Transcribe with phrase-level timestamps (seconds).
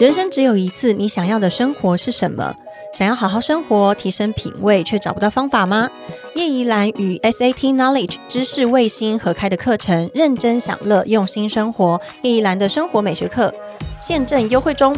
[0.00, 2.56] 人生只有一次，你想要的生活是什么？
[2.94, 5.90] 想要好好生活，提升品味，却找不到方法吗？
[6.34, 12.00] 叶怡兰与 SAT Knowledge 知识卫星合开的课程，认真享乐，用心生活。
[12.22, 13.54] 叶怡兰的生活美学课
[14.00, 14.96] 现正优惠中。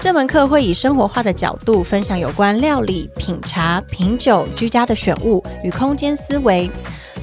[0.00, 6.68] 这门课会以生活化的角度分享有关料理、品茶、品酒、居家的选物与空间思维。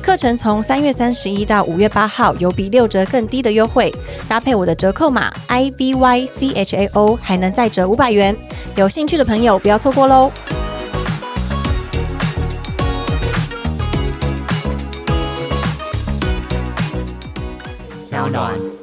[0.07, 3.93] 课程从三月三十一到五月八号，有比六折更低的优惠，
[4.25, 8.33] 搭配我的折扣码 I B Y C H A O，还能再折五百元。
[8.77, 10.31] 有兴趣的朋友不要错过喽！
[17.99, 18.76] 小暖。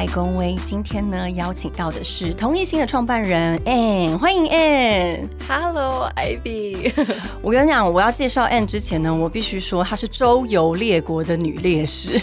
[0.00, 5.28] 爱公威，今天呢邀请到的是同一心的创办人 Ann，欢迎 Ann。
[5.46, 6.90] Hello Ivy，
[7.42, 12.18] 我跟你讲，我要介绍 Ann 之前呢，我必须说她是周游列国的女烈士。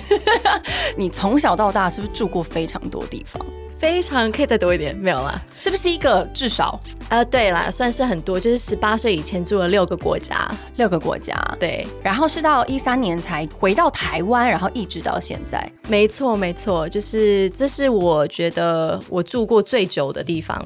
[0.97, 3.45] 你从小到大是不是住过非常多地方？
[3.77, 5.39] 非常可以再多一点，没有啦。
[5.59, 10.49] 是不是一个至少呃，对啦，算是很多，就是十八岁以前住了六个国家。
[10.77, 11.33] 六个国家？
[11.59, 15.71] 对，然后是到一三年才回到台湾，然后一直到现在。
[15.87, 20.63] 没错没错，就是这是我觉得我住过最久的地方。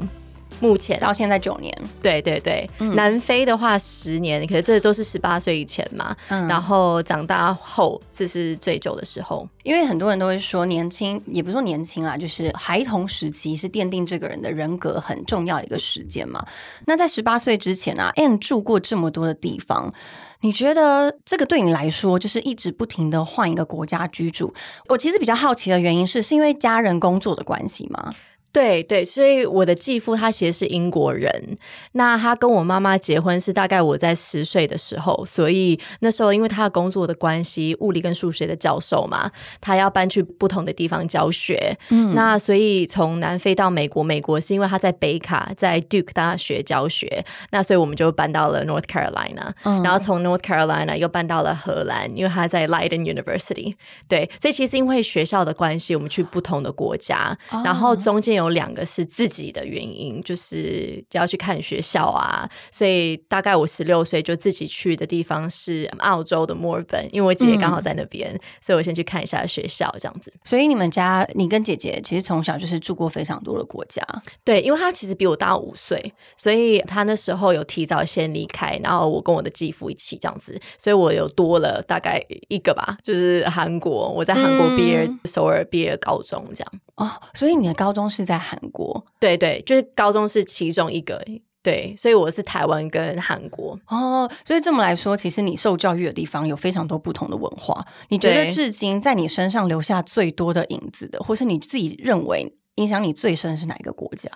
[0.61, 9.45] 目前到现在九年，对对对，南非的话十年，可是这都是十八岁以前嘛，嗯然后长大后这是最久的时候。
[9.63, 16.45] 因为很多人都会说年轻，也不是说年轻啦，就是孩童时期是奠定这个人的人格很重要的一个时间嘛。
[16.85, 19.91] 那在十八岁之前啊，Anne 住过这么多的地方。
[20.43, 24.51] 你觉得这个对你来说，就是一直不停的换一个国家居住？
[24.87, 28.11] 我其实比较好奇的原因是，是因为家人工作的关系吗？
[28.52, 31.57] 对对，所以我的继父他其实是英国人，
[31.94, 53.75] 那他跟我妈妈结婚是大概我在十岁的时候，所以那时候因为他的工作的关系，物理跟数学的教授嘛，他要搬去不同的地方教学，嗯，那所以从南非到美国，美国是因为他在北卡在 Duke 大学教学，那所以我们就搬到了 North Carolina，、然后从 North Carolina 又搬到了荷兰，因为他在 Leiden University，
[54.07, 68.30] 对，所以其实因为学校的关系，我们去不同的国家，然后中间有两个是自己的原因，就是要去看学校啊，所以大概我十六岁就自己去的地方是澳洲的墨尔本，因为我姐姐刚好在那边，
[68.62, 70.34] 所以我先去看一下学校这样子。
[70.44, 74.01] 所以你们家，你跟姐姐其实从小就是住过非常多的国家。
[74.44, 86.72] 对，因为她其实比我大五岁，所以她那时候有提早先离开，然后我跟我的继父一起这样子，所以我有多了大概一个吧，就是韩国，我在韩国毕业，首尔毕业高中这样。
[86.96, 91.24] 哦，所以你的高中是在韩国对对，就是高中是其中一个，
[91.64, 93.80] 对，所以我是台湾跟韩国。
[93.88, 97.86] 哦，所以这么来说，其实你受教育的地方有非常多不同的文化。
[98.09, 104.30] 你觉得至今在你身上留下最多的影子的，或是你自己认为影响你最深是哪一个国家？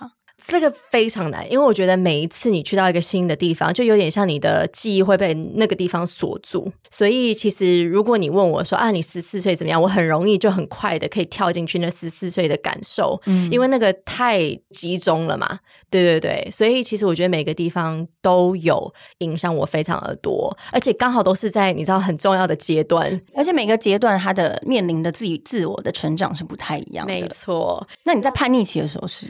[0.48, 6.72] 这个非常难，因为我觉得每一次你去到一个新的地方，就有点像你的记忆会被那个地方锁住。
[6.90, 9.82] 所以其实如果你问我说啊，你十四岁怎么样？
[9.82, 14.40] 我很容易就很快的可以跳进去那十四岁的感受，嗯因为那个太
[14.70, 15.60] 集中了嘛。
[15.90, 23.20] 对对对，所以其实我觉得每个地方都有影响我非常的多，而且刚好都是在你知道很重要的阶段。
[23.34, 27.28] 而且每个阶段它的面临的自己自我的成长是不太一样的没。
[27.30, 29.28] 错，那你在叛逆期的时候是？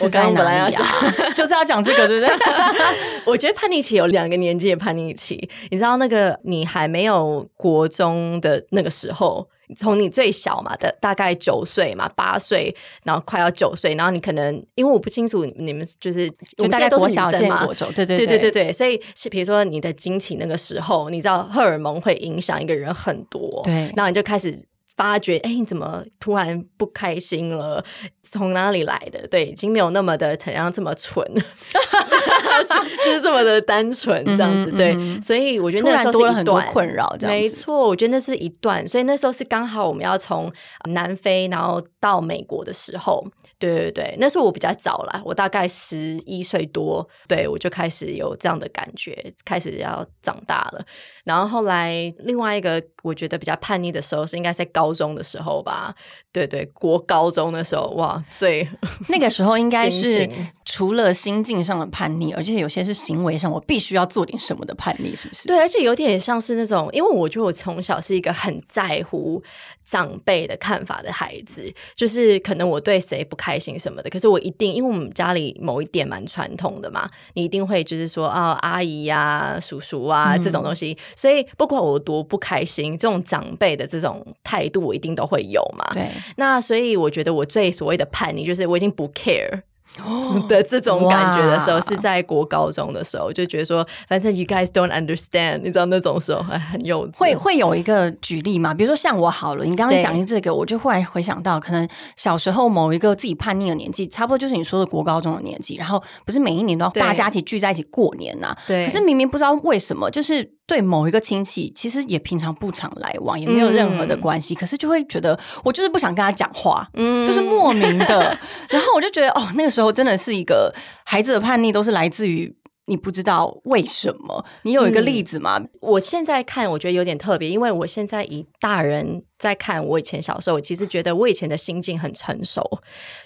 [0.00, 1.30] 我刚刚本来要哪里啊？
[1.36, 2.36] 就是要讲这个，对不对？
[3.26, 9.48] 我觉得叛逆期有两个年纪的叛逆期，你知道那个你还没有国中的那个时候。
[9.80, 16.28] 从你最小嘛的大概九岁嘛八岁，然后快要九岁，然后你可能因为我不清楚你们就是
[16.68, 24.54] 大概们现在都是女生嘛，见国中，对对对对对对对，所以是比如说你的经期那个时候，你知道荷尔蒙会影响一个人很多，对然后你就开始
[24.96, 27.84] 发觉，哎，你怎么突然不开心了？
[28.22, 29.26] 从哪里来的？
[29.28, 34.72] 对，已经没有那么的怎样这么蠢，就 就是这么的单纯这样子。
[34.72, 37.34] 对，所以我觉得那时候多了很多是一段困扰，这样。
[37.34, 40.52] 没错，我觉得那是一段，所以那时候是刚好我们要从
[40.90, 43.26] 南非然后到美国的时候，
[43.58, 50.84] 对对对，那是我比较早啦，我大概十一岁多，对我就开始有这样的感觉，开始要长大了。
[51.24, 55.94] 然后后来另外一个我觉得比较叛逆的时候是应该在高中的时候吧，
[56.30, 58.68] 对对，国高中的时候，哇，最
[59.08, 60.28] 那个时候应该是
[60.66, 65.48] 除了心境上的叛逆，而且有些是行为上，我必须要做点什么的叛逆，是不是？
[65.48, 69.42] 对，而且有点像是那种，因为我觉得我从小是一个很在乎
[69.84, 85.92] 长辈的看法的孩子，就是可能我对谁不开心什么的，可是我一定，因为我们家里某一点蛮传统的嘛，你一定会就是说啊，阿姨呀、叔叔啊这种东西，所以不管我多不开心，这种长辈的这种态度，我一定都会有嘛。
[85.92, 89.62] 对，那所以我觉得我最所谓的叛逆，就是我已经不 care。
[90.48, 97.16] 的这种感觉的时候，是在国高中的时候，就觉得说，反正 you guys don't understand，你知道那种时候，哎，很幼稚。
[97.18, 98.74] 会会有一个举例嘛？
[98.74, 118.38] 比如说像我好了，你刚刚讲的这个，我就忽然回想到，可能小时候某一个自己叛逆的年纪，差不多就是你说的国高中的年纪，然后不是每一年都要大家一起聚在一起过年呐、对，可是明明不知道为什么，就是对某一个亲戚，其实也平常不常来往，也没有任何的关系，可是就会觉得我就是不想跟他讲话，嗯就是莫名的。
[118.70, 120.74] 然后我就觉得，哦，那个时候真的是一个
[121.04, 122.56] 孩子的叛逆，都是来自于
[122.86, 124.44] 你不知道为什么。
[124.62, 125.60] 你有一个例子吗？
[125.80, 132.62] 我现在看，我觉得有点特别，因为我现在以大人在看我以前小时候，我其实觉得我以前的心境很成熟，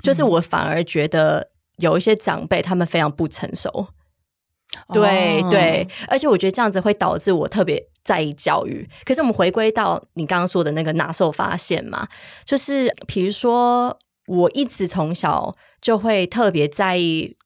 [0.03, 3.89] 就是我反而觉得有一些长辈他们非常不成熟。
[4.93, 8.89] 对、哦对，而且我觉得这样子会导致我特别在意教育。
[9.05, 12.07] 可是我们回归到你刚刚说的那个拿手发现嘛，
[12.45, 17.37] 就是比如说，我一直从小就会特别在意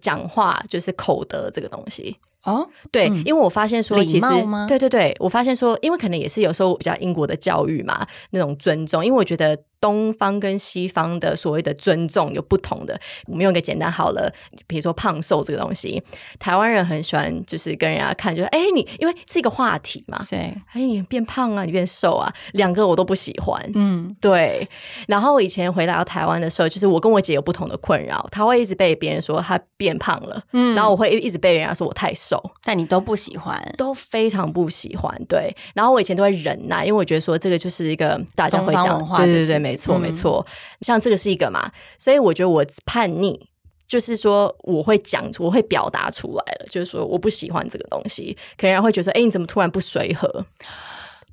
[0.00, 2.18] 讲话，就是口德这个东西。
[2.44, 4.26] 哦，对，嗯因为我发现说，其实
[4.68, 12.98] 对对对，我发现说，因为可能也是有时候比较英国的教育嘛，那种尊重，因为我觉得东方跟西方的所谓的尊重有不同的。
[13.26, 14.28] 我们用一个简单好了，
[14.66, 16.02] 比如说胖瘦这个东西，
[16.40, 20.52] 台湾人很喜欢就是跟人家看，就是哎你，因为是一个话题嘛，谁？
[20.72, 23.62] 哎你变胖啊，你变瘦啊，两个我都不喜欢。
[23.74, 24.68] 嗯，对，
[25.06, 33.56] 然后以前回来到台湾的时候，就是我跟我姐有不同的困扰，她会一直被别人说她变胖了，嗯然后我会一直被人家说我太瘦，但你都不喜欢。
[33.76, 35.14] 都非常不喜欢。
[35.28, 40.46] 对，然后我以前都会忍耐，因为我觉得说这个就是一个大家会讲对对对，的事情没错嗯没错。
[40.80, 43.48] 像这个是一个嘛，所以我觉得我叛逆。
[43.88, 46.66] 就是说，我会讲出，我会表达出来了。
[46.68, 50.44] 就是说，我不喜欢这个东西，可能人家会觉得说，哎、你怎么突然不随和？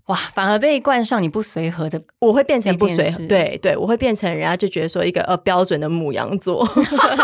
[0.05, 6.63] 哇，反而被冠上你不随和的，我会变成不随和，对对，我会变成人家就觉得说一个呃标准的母羊座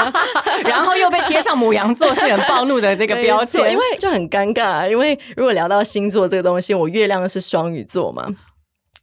[0.66, 4.88] 然后又被贴上母羊座是很暴怒的这个标签，因为就很尴尬、啊。
[4.88, 8.28] 因为如果聊到星座这个东西，我月亮是双鱼座嘛。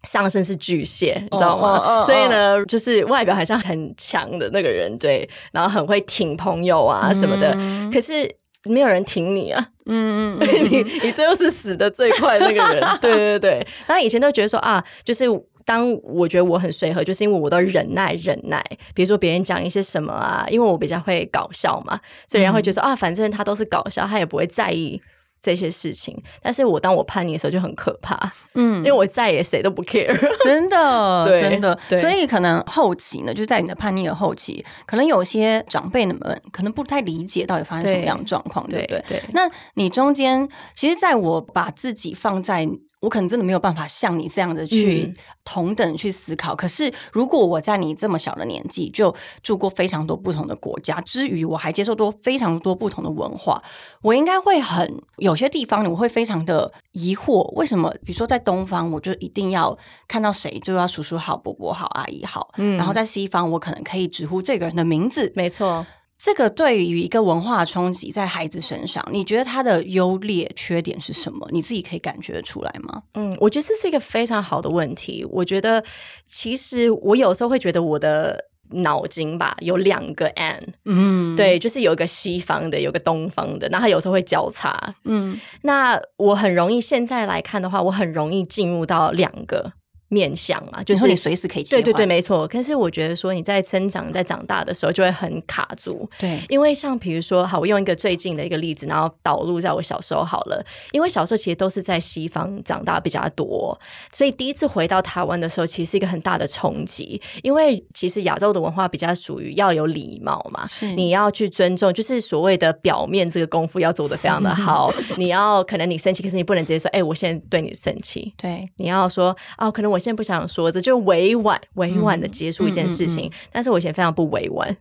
[0.07, 2.03] 上身是巨蟹，你知道吗？
[2.07, 7.53] 所以呢，就是外表好像很强的那个人，对，然后很会挺朋友啊什么的。
[7.59, 8.27] 嗯可是
[8.65, 12.83] 没有人挺你啊，嗯嗯嗯 你你最后是死的最快的那个人。
[13.01, 15.27] 对 对对，然后以前都觉得说啊，就是。
[15.67, 18.65] 当我觉得我很随和，就是因为我都忍耐忍耐。
[18.95, 21.99] 比如说别人讲一些什么啊，因为我比较会搞笑嘛，
[22.29, 25.03] 所以人家会觉得说、啊，反正他都是搞笑，他也不会在意
[25.47, 26.21] 这些事情。
[26.43, 30.13] 但是我当我叛逆的时候就很可怕，嗯因为我再也谁都不 care。
[30.43, 36.19] 真的， 对真的，所以可能后期呢，就是在你的叛逆的后期，可能有些长辈们
[36.51, 39.05] 可能不太理解到底发生什么样的状况，对不对？
[39.09, 42.69] 对那你中间，其实在我把自己放在。
[43.07, 45.15] 我可能真的没有办法像你这样子去嗯
[45.45, 46.57] 同等去思考。
[46.57, 49.15] 可是，如果我在你这么小的年纪就
[49.45, 53.63] 住过非常多不同的国家，之余我还接受多非常多不同的文化，
[54.03, 57.89] 我应该会很有些地方我会非常的疑惑，为什么？
[58.05, 65.33] 比如说在东方，我就一定要看到谁就要叔叔好、伯伯好、阿姨好，嗯然后在西方，我可能可以直呼这个人的名字。
[65.37, 65.87] 没错。
[66.19, 71.47] 这个对于一个文化的冲击在孩子身上，你觉得他的优劣缺点是什么？
[71.53, 73.03] 你自己可以感觉得出来吗？
[73.15, 75.25] 嗯，我觉得这是一个非常好的问题。
[75.31, 75.85] 我觉得
[76.27, 84.95] 其实我有时候会觉得我的脑筋吧有两个 and，嗯，对，就是有一个西方的，有个东方的，然后它有时候会交叉。
[85.05, 89.73] 嗯那我很容易现在来看的话，我很容易进入到两个
[90.09, 92.47] 面向嘛，就就是是你随时可以切换，对对对，没错。
[92.47, 100.65] 可是我觉得说你在生长、在长大的时候就会很卡住，对因为像比如说，好，我用一个最近的一个例子，然后导入在我小时候好了。
[100.93, 103.79] 因为小时候其实都是在西方长大比较多，
[104.13, 107.21] 所以第一次回到台湾的时候，其实是一个很大的冲击。
[107.43, 114.93] 因为其实亚洲的文化比较属于要有礼貌嘛，是你要去尊重，就是所谓的表面这个功夫要做得非常的好。
[115.17, 118.33] 你要可能你生气，可是你不能直接说，哎、我现在对你生气。
[118.37, 123.33] 对你要说哦，可能我现在不想说，这就委婉委婉的结束一件事嗯情。
[123.53, 124.77] 但是我以前非常不委婉，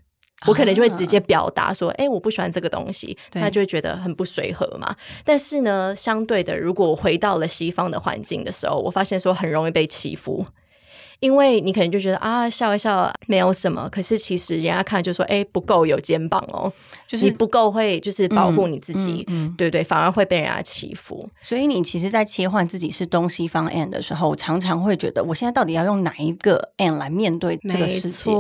[0.48, 4.96] 我可能就会直接表达说，哎、我不喜欢这个东西，对他就会觉得很不随和嘛。
[5.24, 10.46] 但是呢，相对的，如果我回到了西方的环境的时候，我发现说很容易被欺负。
[11.20, 16.72] 因为你可能就觉得啊，笑一笑没有什么，可是其实人家看就说，哎，不够有肩膀哦，
[17.08, 19.26] 就是你不够会就是保护你自己，
[19.58, 21.28] 对对，反而会被人家欺负。
[21.42, 28.32] 所以你其实，在切换自己是东西方 end 的时候，常常会觉得，我现在到底要用哪一个 end 来面对这个世界？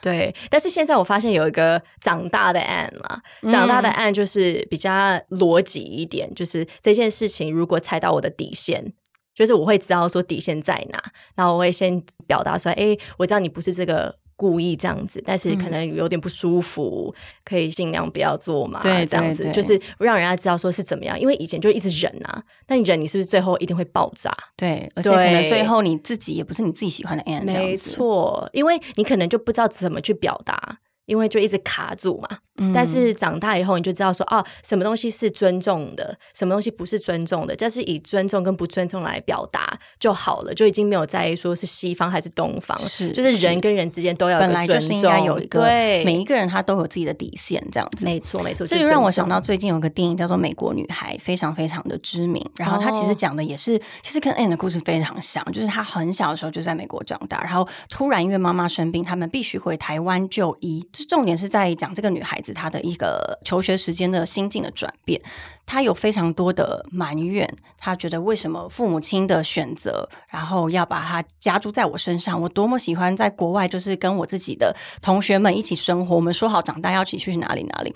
[0.00, 0.34] 对。
[0.48, 4.90] 但是现在我发现有一个长大的 end 了，长大的 end 就是比较
[5.30, 8.92] 逻辑一点，就是这件事情如果踩到我的底线。
[9.40, 11.02] 就是我会知道说底线在哪，
[11.34, 24.30] 然后我会先表达出来，哎，我知道你不是这个故意这样子，但是可能有点不舒服，可以尽量不要做嘛，对，这样子就是让人家知道说是怎么样，因为以前就一直忍啊，那你忍，你是不是最后一定会爆炸？
[24.58, 30.78] 对，而且可能最后你自己也不是你自己喜欢的 end，没错，因为你可能就不知道怎么去表达。
[31.10, 32.28] 因为就一直卡住嘛，
[32.72, 46.04] 但是长大以后你就知道说哦，什么东西是尊重的，什么东西不是尊重的，就是以尊重跟不尊重来表达就好了，就已经没有在意说是西方还是东方，是就是人跟人之间都要本来就是应该有一个对。
[46.04, 48.64] 每一个人他都有自己的底线这样子，没错没错。
[48.64, 61.70] 这就让我想到最近有个电影叫做《美国女孩》，非常非常的知名，然后她其实讲的也是其实跟 Anne 的故事非常像，就是她很小的时候就在美国长大，然后突然因为妈妈生病，他们必须回台湾就医，这重点是在。
[61.80, 65.18] 讲这个女孩子她的一个求学时间的心境的转变，
[65.64, 72.38] 她有非常多的埋怨，她觉得为什么父母亲的选择，然后要把她加注在我身上？
[72.42, 77.94] 我多么喜欢在国外，就是跟我自己的同学们一起生活，我们说好长大要一起去哪里哪里。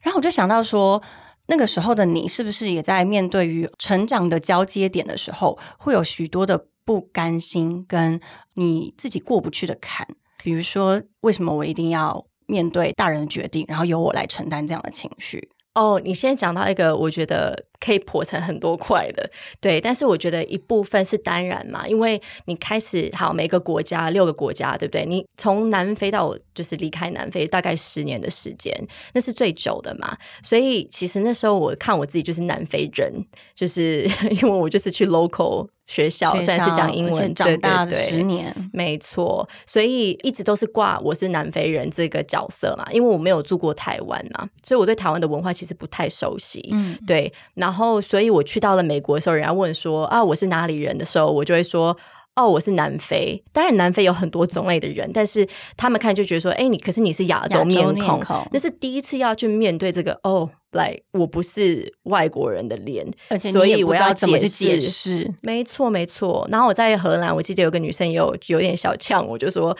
[0.00, 1.02] 然后我就想到说，
[1.48, 8.18] 那个时候的你是不是也在面对于成长的交接点的时候，会有许多的不甘心，跟
[8.54, 10.06] 你自己过不去的坎？
[10.42, 12.24] 比如说，为什么我一定要？
[12.46, 15.50] 面对大人的决定，然后由我来承担这样的情绪。
[15.74, 19.78] 哦，你现在讲到一个，我觉得可以破成很多块的，对。
[19.78, 25.04] 但是我觉得一部分是当然嘛，因为你开始好每个国家六个国家，对不对？
[25.04, 28.74] 你从南非到就是离开南非，大概十年的时间，
[29.12, 30.16] 那是最久的嘛。
[30.42, 33.12] 所以其实那时候我看我自己就是南非人，
[33.54, 35.68] 就是 因为我就是去 local。
[35.86, 46.68] 学校虽然是讲英文，长大十年，没错，所以一直都是挂我是南非人这个角色嘛，因为我没有住过台湾嘛，所以我对台湾的文化其实不太熟悉。
[46.72, 50.96] 嗯，对，然后所以我去到了美国的时候，人家问说啊我是哪里人？
[50.96, 51.96] 的时候，我就会说
[52.36, 53.42] 哦我是南非。
[53.52, 60.48] 当然南非有很多种类的人，但是他们看就觉得说，哎你可是你是亚洲面孔，那是第一次要去面对这个哦。
[60.72, 65.32] 来，我不是外国人的脸，而且所以我要怎么去解释？
[65.40, 66.46] 没错，没错。
[66.50, 69.74] 然后我在荷兰，我记得有个女生有有点小呛，我就说，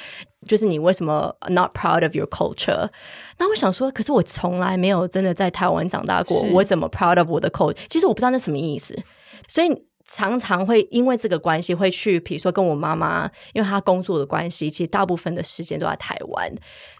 [0.48, 2.88] 就是你为什么 not proud of your culture？
[3.36, 7.76] 那我想说，可是我从来没有真的在台湾长大过，我怎么 proud of 我的 culture？
[7.90, 8.98] 其实我不知道那什么意思，
[9.46, 9.68] 所以。
[10.08, 16.52] 常常会因为这个关系会去，比如说跟我妈妈，因为她工作的关系，其实大部分的时间都在台湾，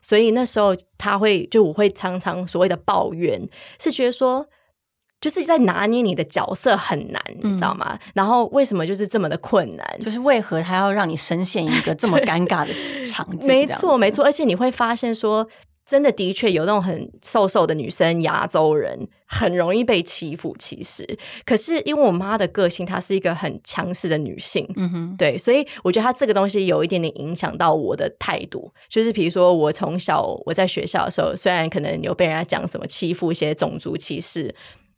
[0.03, 3.41] 所以那时候她会就我会常常所谓的抱怨，
[3.79, 4.47] 是觉得说
[5.21, 7.99] 就是在拿捏你的角色很难，你知道吗？
[8.15, 9.99] 然后为什么就是这么的困难？
[10.01, 13.47] 就是为何他要让你深陷一个这么尴尬的场景？
[13.47, 15.49] 没错，没错，而且你会发现说。
[15.87, 20.55] 真的的确有那种很瘦瘦的女生，亚洲人很容易被欺负。
[20.59, 21.07] 其实，
[21.45, 28.71] 可是因为我妈的个性，她是一个很强势的女性，嗯哼，对，所以我觉得她这个东西有一点点影响到我的态度。
[28.89, 34.55] 就是比如说，我从小我在学校的时候，虽然可能有被人家讲什么欺负一些种族歧视。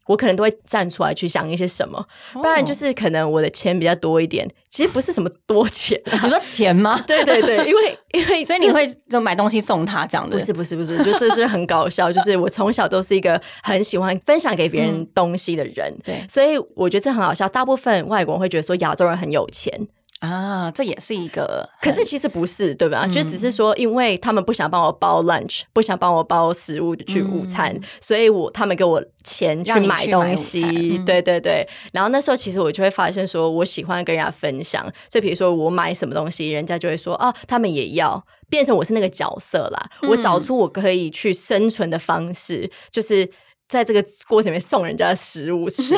[0.08, 7.00] 我可能都会站出来去想一些什么，不然就是可能我的钱比较多一点，其实不是什么多钱，你说钱吗？
[7.06, 10.36] 对对对，因为因为所以你会就买东西送他这样的？
[10.36, 17.48] 不是不是不是，就这是很搞笑，就是我从小都是一个很喜欢分享给别人东西的人，对，所以我觉得这很好笑。
[17.48, 19.88] 大部分外国人会觉得说亚洲人很有钱。
[20.20, 23.06] 啊，这也是一个， 可是其实不是，对吧？
[23.06, 30.60] 就只是说，因为他们不想帮我包 lunch，不想帮我包食物去午餐，所以我他们给我钱去买东西，
[31.06, 31.66] 对对对。
[31.92, 39.90] 然后那时候其实我就会发现，说我喜欢跟人家分享，所以比如说我买什么东西，人家就会说哦，他们也要，变成我是那个角色啦。
[40.08, 43.30] 我找出我可以去生存的方式，就是。
[43.68, 45.94] 在这个锅里面送人家食物吃，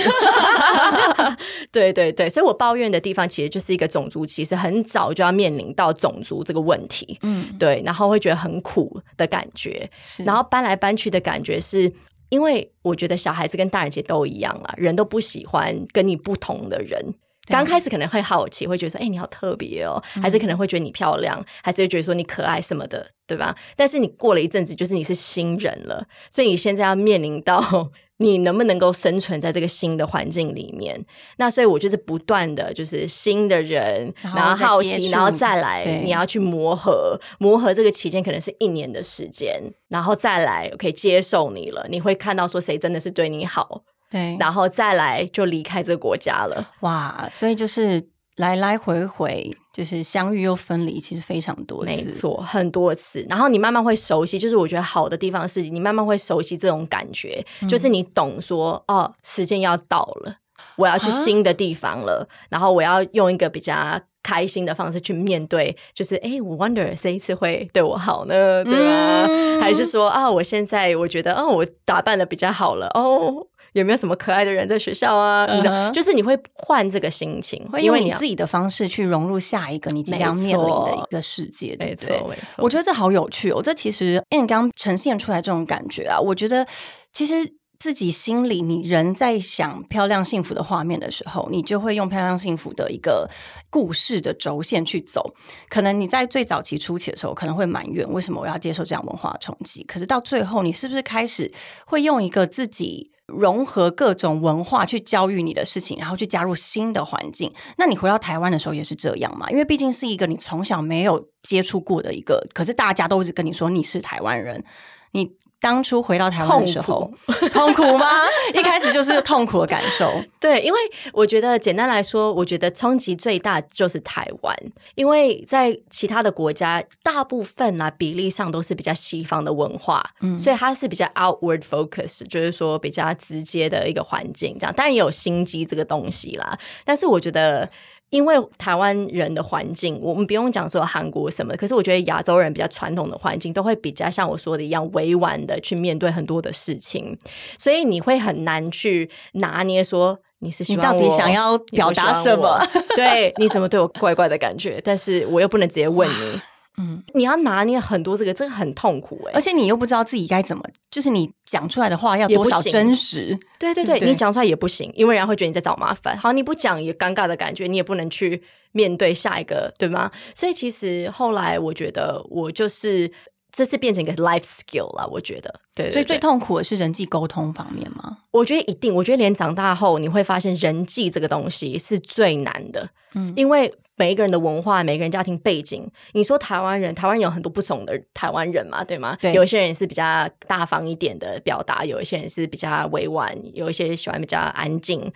[1.70, 9.88] 对对对，所以我抱怨的地方其实就是一个种族歧视，很早就要面临到种族这个问题，嗯，对，然后会觉得很苦的感觉，
[10.24, 11.92] 然后搬来搬去的感觉是
[12.28, 17.14] 因为我觉得小孩子跟大人其实都一样啊，人都不喜欢跟你不同的人。
[17.50, 23.54] 刚开始可能会好奇，会觉得说：“哎，你好特别哦。”还是可能会觉得你漂亮，还是会觉得说你可爱什么的，对吧？
[23.76, 31.02] 但是你过了一阵子，就是你是新人了，所以你现在要面临到 你能不能够生存在这个新的环境里面？
[31.38, 46.72] 那所以我就是不断的就是新的人，然然后好奇，然后再来你要去磨合，磨合这个期间可能是一年的时间，然后再来可以接受你了，你会看到说谁真的是对你好，对，然后再来就离开这个国家了。
[46.80, 48.02] 哇，所以就是
[48.36, 51.90] 来来回回，就是相遇又分离，其实非常多次。
[51.90, 54.38] 没错，很多次，然后你慢慢会熟悉。
[54.38, 60.36] 就是我觉得好的地方是你慢慢会熟悉这种感觉，嗯就是你懂说哦，时间要到了，
[60.76, 64.00] 我要去啊新的地方了，然后我要用一个比较。
[64.22, 69.26] 开心的方式去面对，就是哎，诶我 wonder 这一次会对我好呢，对吧？
[69.26, 75.90] 嗯还是说啊，我现在我觉得哦，我打扮的比较好了哦，有没有什么可爱的人在学校啊？
[75.90, 82.18] 就是你会换这个心情，会因为你自己的方式去融入下一个你即将面临的一个世界，对没不对？
[82.18, 83.62] 错没错，我觉得这好有趣哦！
[83.62, 86.66] 这其实因为你刚刚呈现出来这种感觉啊，我觉得
[87.12, 87.34] 其实
[87.78, 93.30] 自己心里，你人在想漂亮幸福的画面的时候，你就会用漂亮幸福的一个
[93.70, 95.32] 故事的轴线去走。
[95.68, 101.50] 可能你在最早期初期的时候，可能会埋怨为什么我要接受这样文化冲击，可是到最后，你是不是开始
[101.86, 103.12] 会用一个自己？
[103.30, 107.52] 融合各种文化去教育你的事情，然后去加入新的环境。
[107.78, 109.48] 那你回到台湾的时候也是这样嘛？
[109.50, 114.64] 因为毕竟是一个你从小没有接触过的一个，可是大家都一直跟你说你是台湾人。
[115.12, 115.28] 你
[115.60, 117.10] 当初回到台湾的时候，
[117.52, 118.08] 痛苦吗？
[118.54, 120.10] 一开始就是痛苦的感受。
[120.40, 120.78] 对，因为
[121.12, 124.56] 我觉得简单来说，我觉得冲击最大就是台湾，
[124.94, 137.68] 因为在其他的国家，大部分啊比例上都是比较西方的文化，嗯所以它是比较 outward focus，就是说比较直接的一个环境，这样当然也有心机这个东西啦，但是我觉得。
[138.10, 147.16] 因为台湾人的环境，我们不用讲说韩国什么，可是我觉得亚洲人比较传统的环境，都会比较像我说的一样委婉的去面对很多的事情，
[147.56, 152.60] 所以你会很难去拿捏说你是希你到底想要表达什么？
[152.96, 154.80] 对，你怎么对我怪怪的感觉？
[154.84, 156.40] 但是我又不能直接问你，
[156.80, 163.38] 嗯，你要拿捏很多这个，这个很痛苦哎、而且你又不知道自己该怎么，就是你讲出来的话要多少真实。
[163.58, 166.16] 对对对，对你讲出来也不行，因为人家会觉得你在找麻烦。
[166.16, 170.10] 好，你不讲也尴尬的感觉，你也不能去面对下一个，对吗？
[170.34, 173.10] 所以其实后来我觉得我就是
[173.52, 178.18] 这次变成一个 life skill 了，我觉得，对对所以最痛苦的是人际沟通方面吗？
[178.30, 189.16] 我觉得一定，我觉得连长大后你会发现人际这个东西是最难的，嗯因为每一个人的文化、每个人家庭背景，你说台湾人，台湾人有很多不同的台湾人嘛，对吗？
[189.20, 195.12] 对有一些人是比较大方一点的表达，有一些人是比较委婉，有一些喜欢比较安静。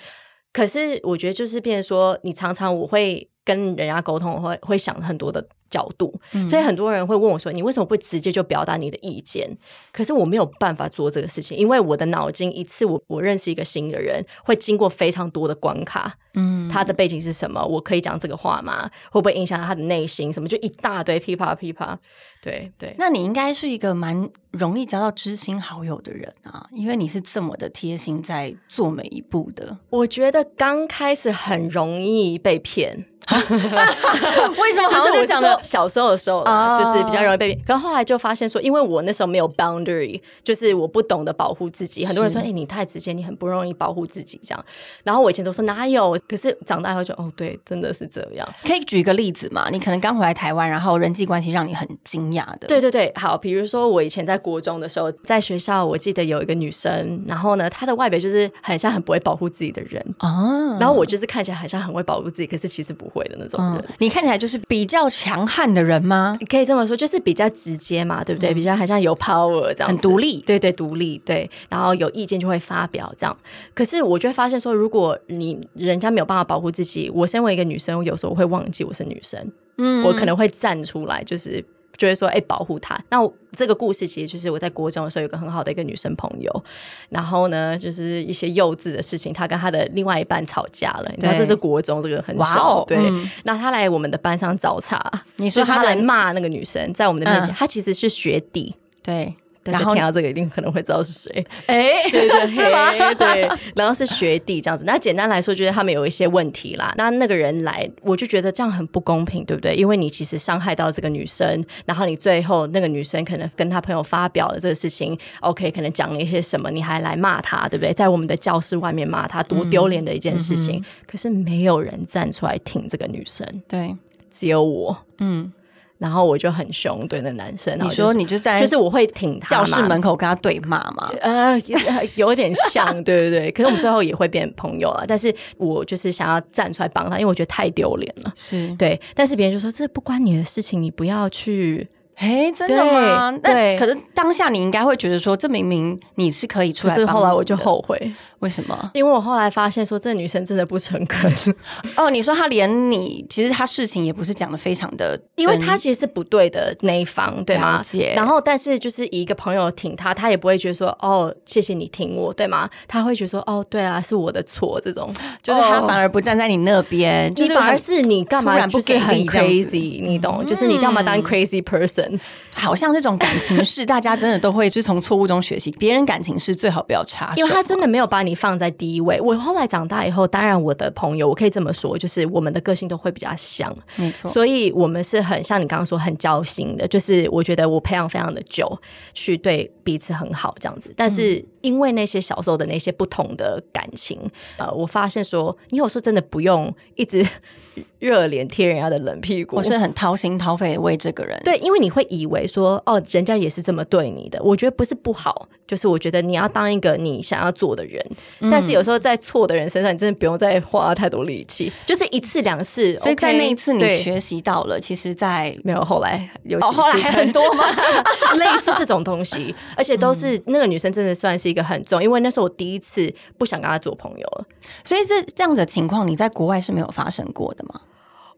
[0.52, 9.56] 可是我觉得就是变成说，你常常我会跟人家沟通，我会会想很多的角度，嗯所以很多人会问我说：“你为什么不直接就表达你的意见？”
[9.92, 16.16] 可是我没有办法做这个事情，因为我的脑筋一次我我认识一个新的人，会经过非常多的关卡。
[16.36, 17.64] 嗯，他的背景是什么？
[17.64, 18.90] 我可以讲这个话吗？
[19.10, 20.32] 会不会影响到他的内心？
[20.32, 21.98] 什么就一大堆噼啪噼啪。
[22.42, 29.78] 对对，那你应该是一个蛮容易交到知心好友的人啊，因为你是这么的贴心，在做每一步的。
[29.90, 33.06] 我觉得刚开始很容易被骗。
[34.60, 36.44] 为什么 就是我讲的说小时候的时候
[36.78, 37.60] 就是比较容易被骗。
[37.66, 42.04] 可是后来就发现说，因为我那时候没有 boundary，就是我不懂得保护自己。
[42.04, 44.64] 很多人说：“哎、你太直接，你很不容易保护自己。”这样。
[45.02, 48.48] 然后我以前都说哪有，可是长大以后就哦，对，真的是这样。
[48.64, 49.68] 可以举一个例子嘛？
[49.70, 52.66] 你可能刚回来台湾，然后人际关系让你很惊讶的。
[52.68, 63.76] 对对对，好，比如说我以前在国中的时候，在学校我记得有一个女生，然后呢，她的外表就是很像很不会保护自己的人，啊，然后我就是看起来很像很会保护自己，可是其实不会的那种人。
[63.76, 66.36] 嗯，你看起来就是比较强悍的人吗？
[66.50, 68.52] 可以这么说，就是比较直接嘛，对不对？
[68.52, 73.36] 比较好像有 power 这样，很独立对对，独立对，然后有意见就会发表这样。
[73.74, 81.64] 可是我就会发现说，如果你人家没有办法保护自己，我身为一个女生，我有时候会忘记我是女生，嗯我可能会站出来，就是。
[81.96, 82.98] 就会说，哎、保护他。
[83.10, 86.64] 那我这个故事其实就是我在国中的时候有个很好的一个女生朋友，
[87.08, 91.10] 然后呢，就是一些幼稚的事情，她跟她的另外一半吵架了。
[91.14, 92.98] 你知道对这是国中，这个很哇小，哦对。
[92.98, 95.00] 嗯那她来我们的班上找茬，
[95.36, 98.74] 你说她来骂那个女生，在我们的面前，嗯她其实是学弟。
[99.02, 103.14] 对，然后听到这个一定可能会知道是谁， 哎，对 对？
[103.14, 104.84] 对，然后是学弟这样子。
[104.84, 106.94] 那简单来说，就是他们有一些问题啦。
[106.96, 109.74] 那那个人来，我就觉得这样很不公平，对不对？
[109.74, 117.92] 因为你其实伤害到这个女生，然后你最后那个女生可能跟她朋友发表了这个事情，OK，可能讲了一些什么，你还来骂她，对不对？
[117.92, 120.82] 在我们的教室外面骂她，多丢脸的一件事情。
[121.06, 123.96] 可是没有人站出来挺这个女生，对，
[124.32, 124.96] 只有我。
[125.18, 125.52] 嗯，
[125.98, 127.76] 然后我就很凶对那男生。
[127.78, 131.10] 然后你就说你就在就是我会挺他教室嘛门口跟他对骂嘛？
[131.20, 131.58] 呃，
[132.16, 133.50] 有一点像，对对对。
[133.52, 135.04] 可是我们最后也会变朋友了。
[135.06, 138.32] 但是我就是想要站出来帮他，因为我觉得太丢脸了。
[138.34, 141.88] 是，对，但是别人就说这不关你的事情，你不要去。
[142.16, 143.36] 哎，真的吗？
[143.42, 148.12] 那可是当下你应该会觉得说，这明明你是可以出可是来帮忙后来我就的后悔，
[148.44, 148.90] 为什么？
[148.92, 151.32] 因为我后来发现说，这个女生真的不诚恳，
[151.96, 157.82] 哦，你说她连你，其实她事情也不是讲的非常的， 因为她其实是不对的那一方，对吗
[158.14, 162.68] 然后，但是就是以一个朋友挺她，她也不会觉得说哦，谢谢你挺我，对吗？
[162.86, 165.10] 她会觉得说哦，对啊，是我的错，这种
[165.42, 170.44] 就是他哦反而不站在你那边，就是你反而是你干嘛不就是很给力这样子 crazy，你懂？
[170.46, 172.20] 就是你干嘛当 crazy person？
[172.56, 175.70] 好像这种感情事，大家真的都会是从错误中学习。
[175.72, 179.20] 别人感情事最好不要插手，因为他真的没有把你放在第一位。
[179.20, 186.86] 我后来长大以后，当然我的朋友，我可以这么说，就是我们的个性都会比较像，没错，所以我们是很像你刚刚说很交心的。
[186.88, 188.70] 就是我觉得我培养非常的久，
[189.12, 190.92] 去对彼此很好这样子。
[190.96, 194.20] 但是因为那些小时候的那些不同的感情，
[194.58, 197.26] 呃，我发现说，你有时候真的不用一直
[197.98, 201.40] 热脸贴人家的冷屁股，我是很掏心掏肺地为这个人。
[201.42, 204.40] 对，因为你会以为说，哦，人家也是这么对你的。
[204.42, 208.04] 我觉得不是不好，就是我觉得你要当一个你想要做的人。
[208.50, 212.94] 但是有时候在错的人身上，你真的不用再花太多力气，就是一次两次。
[212.98, 217.64] 所以在那一次你学习到了，其实，在没有后来有后来很多吗？
[218.36, 224.44] 类似这种东西，而且都是那个女生真的算是一个很重，因为那是我第一次不想跟他做朋友了。
[224.82, 227.80] 所以这这样的情况，你在国外是没有发生过的吗？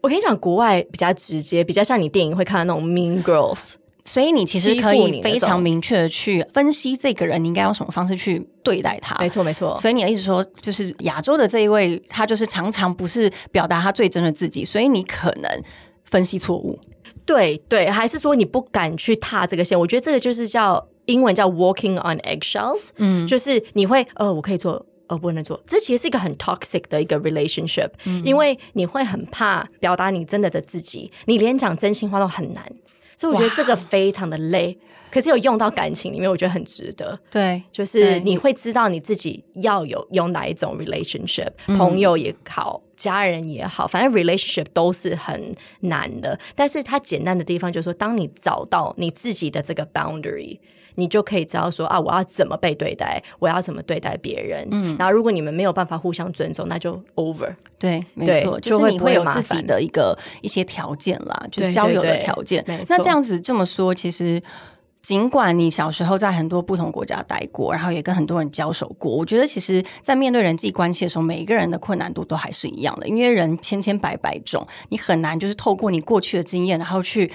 [0.01, 3.57] 我跟你讲，国外比较直接，比较像你电影会看到那种 Mean Girls。
[4.05, 9.13] 所以你其实可以非常明确的去分析这个人，你应该用什么方式去对待他。
[9.19, 9.77] 没错，没错。
[9.81, 15.51] 所以你的意思说，就是亚洲的这一位，他就是常常不是表达他最真的自己，所以你可能
[16.05, 16.79] 分析错误。
[17.25, 19.77] 对对，还是说你不敢去踏这个线？
[19.77, 24.85] 我觉得这个就是叫英文叫 walking on eggshells，嗯，就是你会呃，我可以做。
[25.09, 27.89] 呃，不能做，这其实是一个很 toxic 的一个 relationship，、
[28.25, 32.61] 因为你会很怕表达你真的的自己，你连讲真心话都很难，
[33.15, 34.77] 所以我觉得这个非常的累。
[35.09, 37.17] 可是有用到感情里面，我觉得很值得。
[37.31, 46.37] 对，就是你会知道你自己要有有哪一种 relationship，、朋友也好，家人也好，反正 relationship 都是很难的。
[46.53, 50.59] 但是它简单的地方就是说，当你找到你自己的这个 boundary。
[50.97, 54.67] 你就可以知道说啊，我要怎么被对待，我要怎么对待别人。
[54.71, 57.55] 嗯，然后如果你们没有办法互相尊重，那就 over。
[57.79, 62.83] 对，没错，就是你会有自己的一个一些条件啦，就是交友的对对条件没。
[62.89, 64.41] 那这样子这么说，其实。
[64.99, 77.31] 尽管你小时候在很多不同国家待过，然后也跟很多人交手过，我觉得其实，在面对人际关系的时候，每一个人的困难度都还是一样的，因为人千千百百种，你很难就是透过你过去的经验，然后去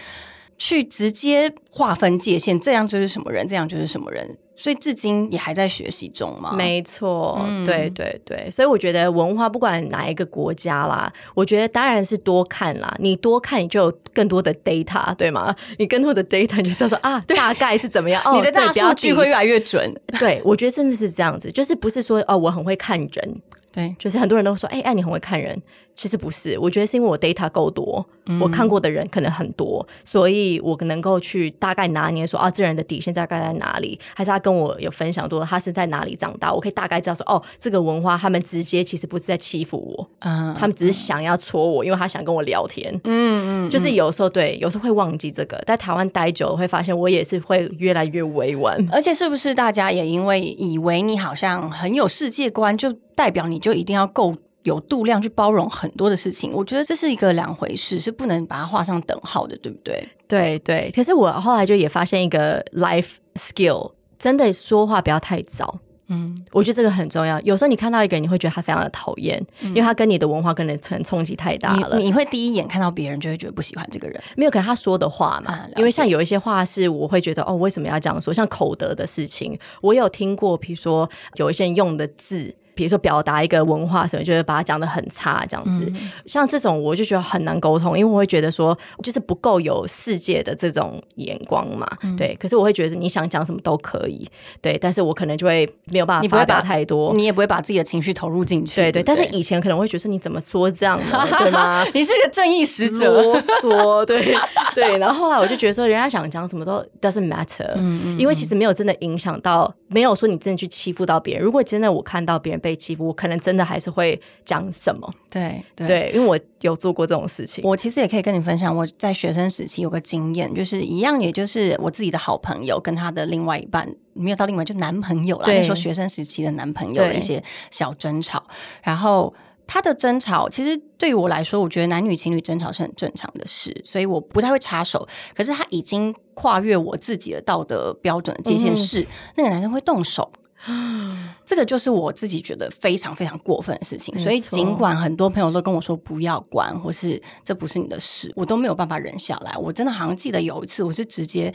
[0.63, 4.39] 去直接划分界限，这样就是什么人，这样就是什么人。
[4.55, 6.53] 所以至今也还在学习中嘛。
[6.53, 12.95] 没错，对对对，所以我觉得文化不管哪一个国家啦，我觉得当然是多看啦。
[13.01, 15.53] 你多看，你就有更多的 data，对吗？
[15.79, 18.23] 你更多的 data 你就知道说啊， 大概是怎么样。
[18.25, 19.93] 哦，你的大数据会越来越准。
[20.21, 25.61] 对，我觉得真的是这样子，就是不是说哦，我很会看人，对，就是很多人都说，哎、哎，你很会看人，
[25.95, 28.05] 其实不是，我觉得是因为我 data 够多，
[28.41, 48.79] 我看过的人可能很多，所以我能够去大概拿捏说，啊，这人的底线大概在哪里，还是他跟我有分享多，他是在哪里长大，我可以大概知道说，哦，这个文化他们直接其实不是在欺负我，嗯，他们只是想要戳我，因为他想跟我聊天，嗯嗯，就是有时候对，有时候会忘记这个，在台湾待久了会发现，我也是会越来越委婉。
[48.91, 56.53] 而且是不是大家也因为以为你好像很有世界观，就代表你就一定要够有度量去包容很多的事情？
[56.53, 60.09] 我觉得这是一个两回事，是不能把它画上等号的，对不对？
[60.29, 65.81] 对对，可是我后来就也发现一个 life skill，真的说话不要太早。
[66.09, 67.41] 嗯，我觉得这个很重要。
[67.41, 71.97] 有时候你看到一个人，你会觉得他非常的讨厌，因为他跟你的文化跟人层冲击太大了。
[71.97, 78.35] 你你会第一眼看到别人就会觉得不喜欢这个人，没有，可能他说的话嘛，啊因为像有一些话是我会觉得哦，为什么要这样说？
[78.35, 82.55] 像口德的事情，我有听过，比如说有一些人用的字。
[82.75, 92.37] 比如说表达一个文化什么，就是把它讲的很差这样子，嗯像这种我就觉得很难沟通，因为我会觉得说，就是不够有世界的这种眼光嘛，嗯对。
[92.41, 94.29] 可是我会觉得你想讲什么都可以，
[94.61, 99.03] 对，但是我可能就会没有办法发表你不会把太多，你也不会把自己的情绪投入进去，对对。
[99.03, 101.85] 但是以前可能会觉得说你怎么说这样呢， 对吗？
[101.93, 104.35] 你是个正义使者，啰嗦，对
[104.75, 104.99] 对。
[104.99, 111.45] 然后后来我就觉得说，人家想讲什么都 doesn't matter，嗯嗯因为其实没有真的影响到，没有说你真的去欺负到别人。
[111.45, 115.13] 如果真的我看到别人被欺负，我可能真的还是会讲什么。
[115.31, 117.63] 对对，因为我有做过这种事情。
[117.65, 128.43] 我其实也可以跟你分享，我在学生时期有个经验，就是一样，也就是我自己的好朋友跟他的另外一半，没有到另外就男朋友啦，那时候学生时期的男朋友的一些小争吵，
[128.83, 129.35] 然后。
[129.65, 135.09] 他的争吵，其实对于我来说，我觉得男女情侣争吵是很正常的事，所以我不太会插手。
[135.35, 140.31] 可是他已经跨越我自己的道德标准的界限，是那个男生会动手，
[141.53, 144.19] 这个就是我自己觉得非常非常过分的事情。
[144.19, 149.55] 所以尽管很多朋友都跟我说不要管，或是这不是你的事，我都没有办法忍下来。
[149.59, 151.55] 我真的好像记得有一次，我是直接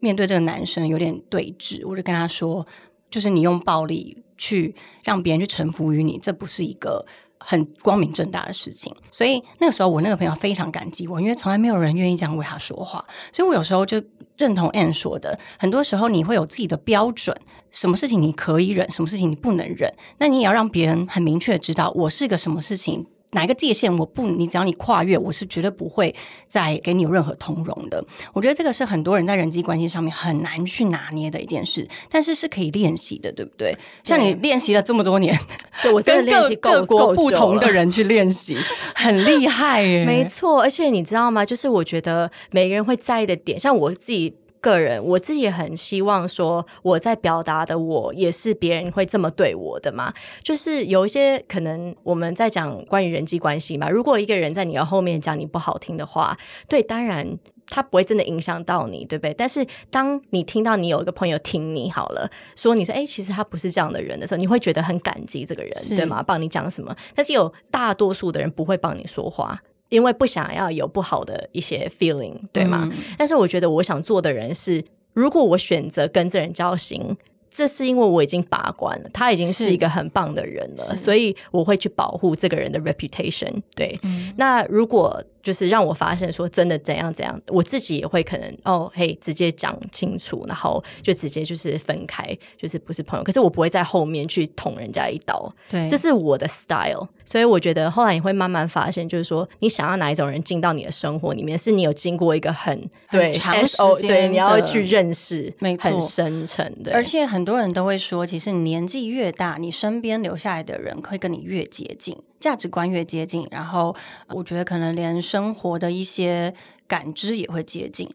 [0.00, 2.66] 面对这个男生有点对峙，我就跟他说
[3.08, 7.06] ：“就是你用暴力去让别人去臣服于你，这不是一个。”
[7.38, 14.02] 很光明正大的事情，所以那个时候我那个朋友非常感激我，因为从来没有人愿意这样为他说话，所以我有时候就
[14.36, 17.36] 认同 Anne 说的，很多时候你会有自己的标准，
[17.70, 23.06] 什么事情你可以忍，什么事情你不能忍，那你也要让别人很明确知道我是个什么事情。
[23.32, 26.14] 哪一个界限我不，你只要你跨越，我是绝对不会
[26.48, 28.02] 再给你有任何通融的。
[28.32, 33.76] 我觉得这个是很多人在人际关系上面很难去拿捏的一件事，但是是可以练习的，对不对？
[34.04, 35.38] 像你练习了这么多年，
[35.82, 38.56] 对我真的练习各国不同的人去练习，
[38.94, 40.04] 很厉害耶。
[40.06, 41.44] 没错，而且你知道吗？
[41.44, 44.34] 就是我觉得每个人会在意的点，像我自己。
[44.70, 50.12] 个人，我自己也很希望说，我在表达的我也是别人会这么对我的嘛。
[50.42, 56.36] 就是有一些可能我们在讲关于人际关系嘛，如果一个人在你的后面讲你不好听的话，
[56.68, 59.34] 对，当然他不会真的影响到你，对不对？
[59.34, 66.22] 但是当你听到你有一个朋友听你好了，说你说哎，其实他不是这样的人的时候，你会觉得很感激这个人，对吗？
[66.22, 66.94] 帮你讲什么？
[67.14, 69.62] 但是有大多数的人不会帮你说话。
[69.88, 72.90] 因为不想要有不好的一些 feeling，对吗？
[73.16, 77.16] 但是我觉得我想做的人是，如果我选择跟这人交心，
[77.50, 83.62] 这是因为我已经把关了，他已经是一个很棒的人了，所以我会去保护这个人的 reputation。
[83.74, 83.98] 对，
[84.36, 85.22] 那如果。
[85.46, 93.22] 就是让我发现说真的怎样怎样，我自己也会可能哦嘿直接讲清楚，然后就直接就是分开，就是不是朋友。
[93.22, 97.06] 可是我不会在后面去捅人家一刀，对，这是我的 style。
[97.24, 106.92] 所以我觉得后来你会慢慢发现，就是说你想要哪一种人进到你的生活里面，是你有经过一个很对长时间，对你要去认识，没错，很深沉的。
[106.92, 112.16] 而且很多人都会说，其实年纪越大，你身边留下来的人会跟你越接近。
[112.40, 113.94] 价值观越接近，然后
[114.28, 116.52] 我觉得可能连生活的一些
[116.86, 118.08] 感知也会接近。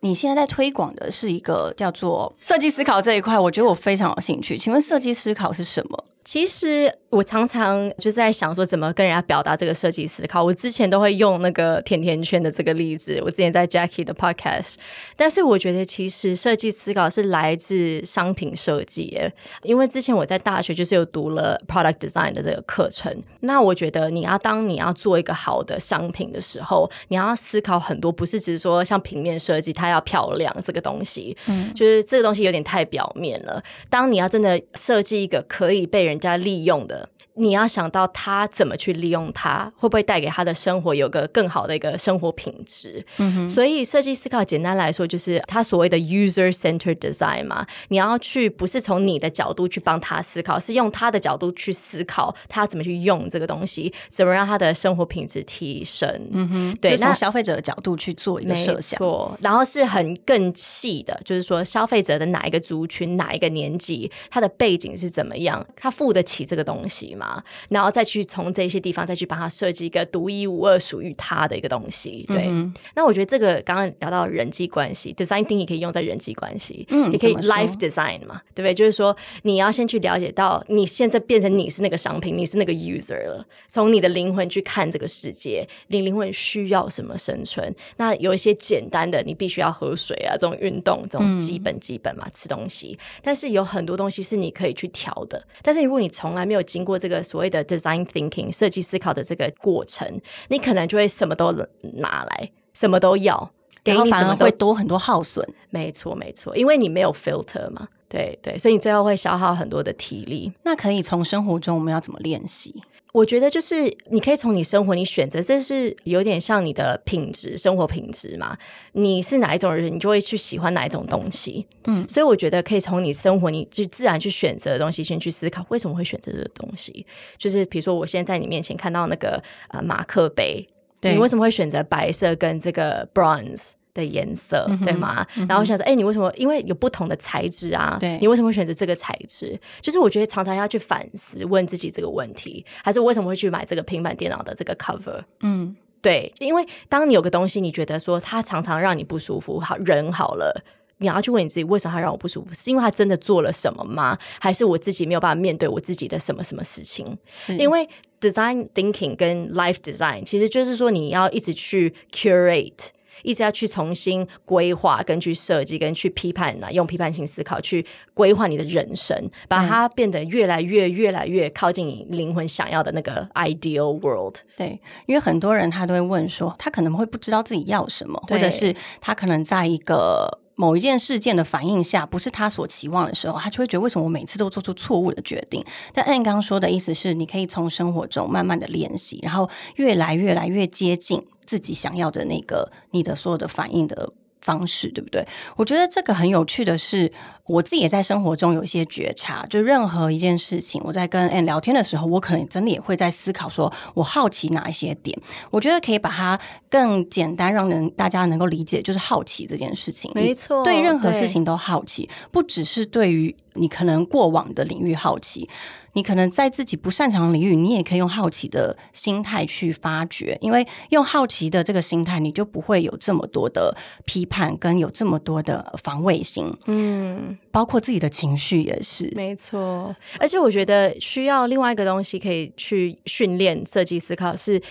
[0.00, 4.56] 你现在在推广的是一个叫做设计思考这一块，我觉得我非常有兴趣。
[4.56, 6.04] 请问设计思考是什么？
[6.24, 10.44] 其实我常常就在想说，怎么跟人家表达这个设计思考。
[10.44, 13.20] 我之前都会用那个甜甜圈的这个例子。
[13.24, 14.74] 我之前在 Jackie 的 Podcast，
[15.16, 19.18] 但是我觉得其实设计思考是来自商品设计。
[19.62, 23.20] 因为之前我在大学就是有读了 Product Design 的这个课程。
[23.40, 33.60] 那我觉得你要当你要做一个好的商品的时候，你要思考很多，不是只是说像平面设计，它要漂亮这个东西，嗯，就是这个东西有点太表面了。
[33.88, 36.99] 当你要真的设计一个可以被人家利用的。
[37.34, 43.04] 你要想到他怎么去利用它，会不会带给他的生活有个更好的一个生活品质？
[43.18, 43.48] 嗯哼。
[43.48, 47.66] 所以设计思考简单来说就是他所谓的 user centered design 嘛。
[47.88, 56.08] 你要去不是从你的角度去帮他思考，是用他的角度去思考他怎么去用这个东西，怎么让他的生活品质提升。
[56.32, 56.78] 嗯哼。
[56.80, 58.98] 对，从消费者的角度去做一个设想。
[58.98, 59.36] 错。
[59.40, 67.42] 然后是很更细的，就是说消费者的哪一个族群、哪一个年纪，他的背景是怎么样，他付得起这个东西吗？
[67.68, 72.50] 然后再去从这些地方再去帮他设计一个独一无二属于他的一个东西，对。
[72.94, 78.74] 那我觉得这个刚刚聊到人际关系，design thinking 可以用在人际关系，嗯，也可以 life design 嘛，对不对？
[78.74, 87.74] 就是说你要先去了解到你现在变成你是那个商品，你是那个 user 了，从你的灵魂去看这个世界，你灵魂需要什么生存？
[87.96, 92.98] 那有一些简单的，你必须要喝水啊，这种运动，这种基本基本嘛，吃东西。
[93.22, 95.42] 但是有很多东西是你可以去调的。
[95.62, 100.06] 但是如果你从来没有经过这个所谓的 design thinking 设计思考的这个过程，
[100.48, 101.50] 你可能就会什么都
[101.94, 103.50] 拿来，什么都要，
[103.84, 105.46] 然后反而会多很多耗损。
[105.70, 110.52] 没错，没错，因为你没有 filter 嘛，对对，所以你最后会消耗很多的体力。
[110.62, 112.82] 那可以从生活中我们要怎么练习？
[113.12, 118.56] 我觉得就是你可以从你生活你选择，这是有点像你的品质，生活品质嘛。
[118.92, 121.66] 你是哪一种人，你就会去喜欢哪一种东西。
[121.84, 127.04] 嗯，所以我觉得可以从你生活，你就自然去选择的东西，先去思考为什么会选择这个东西。
[127.36, 130.68] 就是比如说，我现在在你面前看到那个呃马克杯，
[131.02, 133.72] 你为什么会选择白色跟这个 bronze？
[134.00, 135.26] 的颜色，对吗？
[135.48, 136.32] 然后想说，哎，你为什么？
[136.36, 139.58] 因为有不同的材质啊，对你为什么会选择这个材质？
[139.80, 145.22] 就是我觉得常常要去反思，问自己这个问题，还是为什么会去买这个平板电脑的这个 cover？
[145.40, 150.64] 嗯，对，因为当你有个东西，你觉得说它常常让你不舒服，好人好了。
[151.02, 152.52] 你要去问你自己，为什么它让我不舒服？
[152.52, 154.18] 是因为它真的做了什么吗？
[154.38, 157.16] 还是我自己没有办法面对我自己的什么什么事情？
[157.58, 157.88] 因为
[158.20, 162.88] design thinking 跟 life design 其实就是说你要一直去 curate，
[163.22, 174.36] 一直要去重新规划、跟去设计、跟去批判呐，用批判性思考去规划你的人生，把它变得越来越、越来越靠近你灵魂想要的那个 ideal world。
[174.56, 180.40] 对，因为很多人他都会问说，他可能会不知道自己要什么，或者是他可能在一个。
[180.56, 185.64] 某一件事件的反应下，不是他所期望的时候，他就会觉得为什么我每次都做出错误的决定？
[185.94, 195.26] 但 Anne 刚刚说的意思是，你可以从生活中慢慢的练习，然后越来越来越接近自己想要的那个你的所有的反应的方式，对不对？
[195.56, 197.12] 我觉得这个很有趣的是，
[197.46, 205.18] 我自己也在生活中有一些觉察，就任何一件事情，我在跟 Anne 聊天的时候，我可能真的也会在思考，说我好奇哪一些点。
[205.50, 206.38] 我觉得可以把它
[206.70, 210.08] 更简单，让人大家能够理解，就是好奇这件事情。
[210.14, 215.48] 没错，对任何事情都好奇，不只是对于你可能过往的领域好奇，
[215.92, 229.10] 你可能在自己不擅长的领域，你也可以用好奇的心态去发掘，因为用好奇的这个心态，你就不会有这么多的批判，跟有这么多的防卫心，嗯，包括自己的情绪也是。
[229.16, 229.94] 没错。
[230.18, 234.62] 而且我觉得需要另外一个东西可以去训练设计思考是。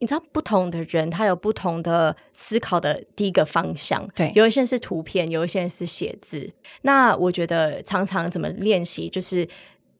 [0.00, 4.06] 你知道不同的人，他有不同的思考的第一个方向。
[4.14, 6.52] 对有一些人是图片，有一些人是写字。
[6.82, 9.48] 那我觉得常常怎么练习，就是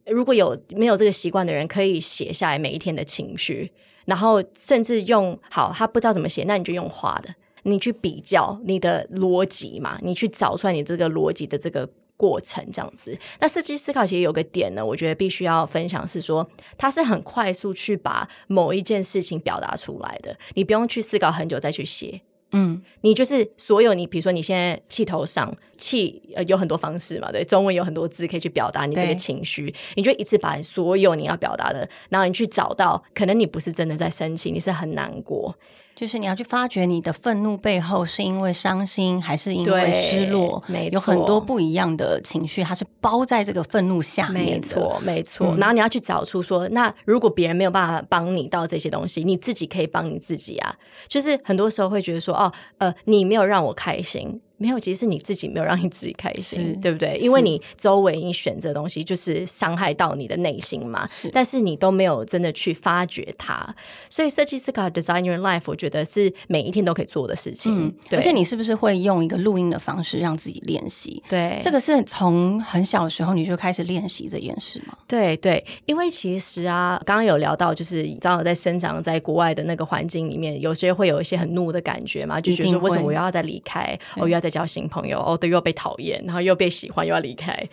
[0.06, 3.70] 如果有没有这个习惯的人，可以写下来每一天的情绪，
[4.04, 11.88] 然后甚至用好他不知道怎么写，那你就用画的，你去比较你的逻辑嘛，你去找出来你这个逻辑的这个。
[12.16, 22.20] 过程这样子，那设计思考其实有个点呢，我觉得必须要分享是说，它是很快速去把某一件事情表达出来的，你不用去思考很久再去写，
[22.56, 35.52] 嗯，你就是所有你，比如说你现在气头上气，呃，有很多方式嘛，对，中文有很多字可以去表达你这个情绪，你就一次把所有你要表达的，然后你去找到，可能你不是真的在生气，你是很难过，
[35.94, 40.62] 就是你要去发掘你的愤怒背后是因为伤心，还是因为失落？
[40.66, 44.50] 没有很多不一样的情绪，它是包在这个愤怒下面的。
[44.52, 45.46] 没错，没错。
[45.52, 50.74] 嗯然后你要去找出说，那如果别人没有办法帮你到这些东西，你自己可以帮你自己啊。
[51.06, 54.40] 就是很多时候会觉得说，哦，呃，你没有让我开心。
[54.56, 57.18] 没有，其实是你自己没有让你自己开心，对不对？
[57.20, 63.74] 因为你周围你选择的东西就是伤害到你的内心嘛，是但是你都没有真的去发掘它，
[64.08, 67.86] 所以设计思考 design your life，我觉得是每一天都可以做的事情。
[67.86, 71.22] 嗯，对而且你是不是会用一个录音的方式让自己练习？
[71.28, 74.96] 对这个是从很小的时候你就开始练习这件事吗？
[75.08, 87.66] 对对，因为其实啊，刚刚有聊到，就是你知道，在生长在国外的那个环境里面，有些会有一些很怒的感觉嘛，就觉得说为什么我要再离开，我又要再交新朋友，哦，对，又要被讨厌，然后又被喜欢，又要离开。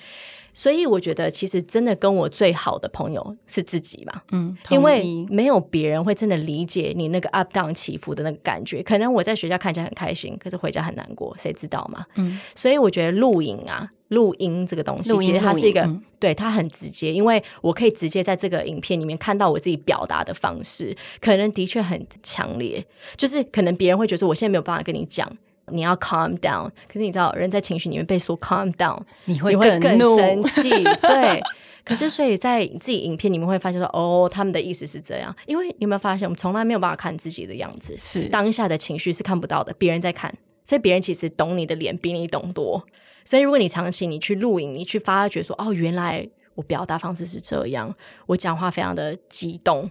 [0.53, 8.83] 所以我觉得，其实真的跟我最好的朋友是自己吧，嗯，因为没有别人会真的理解你那个 up down 起伏的那个感觉。
[8.83, 12.05] 可能我在学校看起来很开心，可是回家很难过，谁知道嘛？
[12.15, 22.85] 嗯，所以我觉得录影啊，录音这个东西，其实它是一个、嗯对它很直接，因为我可以直接在这个影片里面看到我自己表达的方式，可能的确很强烈，
[23.17, 25.27] 就是可能别人会觉得我现在没有办法跟你讲。
[25.71, 30.69] 你要 calm down，可是你知道，人在情绪里面被说 calm down，你会你会更生气，
[31.01, 31.41] 对。
[31.83, 35.35] 可是，所以在自己影片里面会发现说，哦，他们的意思是这样。
[35.47, 40.31] 因为你有没有发现，我们从来没有办法看自己的样子，是当下的情绪是看不到的，别人在看，
[40.63, 42.85] 所以别人其实懂你的脸比你懂多。
[43.25, 47.91] 所以，如果你长期你去录影，你去发觉说，哦，原来我表达方式是这样，
[48.27, 49.89] 我讲话非常的激动，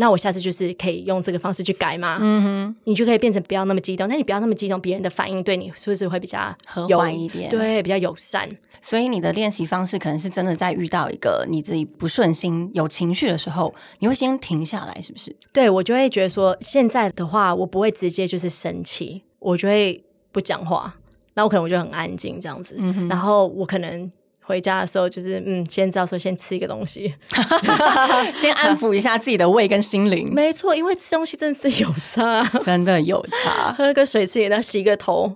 [0.00, 2.16] 那我下次就是可以用这个方式去改吗？
[2.20, 4.08] 嗯哼，你就可以变成不要那么激动。
[4.08, 8.48] 那你不要那么激动，别人的反应对你是不是会比较和缓一点。，对，比较友善。
[8.80, 15.36] 所以你的练习方式可能是真的在遇到一个你自己不顺心、有情绪的时候，你会先停下来，是不是？
[15.52, 20.96] 对我就会觉得说，现在的话，我不会直接就是生气，我就会不讲话，
[21.34, 22.74] 那我可能我就很安静这样子，
[23.06, 24.10] 然后我可能
[24.50, 27.14] 回家的时候就是嗯，先知道说先吃一个东西，
[28.34, 33.72] 先安抚一下自己的胃跟心灵， 没错，因为吃东西真的是有差，真的有差。
[33.78, 35.32] 喝个水吃点，再洗个头，